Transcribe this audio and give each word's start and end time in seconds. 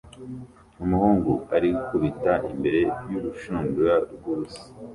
Umuhungu 0.83 1.31
arikubita 1.55 2.33
imbere 2.51 2.81
y'urushundura 3.11 3.93
rwubusa 4.13 4.63